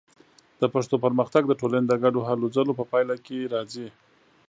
[0.61, 3.87] د پښتو پرمختګ د ټولنې د ګډو هلو ځلو په پایله کې راځي.